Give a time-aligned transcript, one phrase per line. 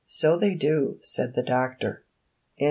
[0.07, 2.05] "So they do," said the doctor.
[2.57, 2.59] 35 X.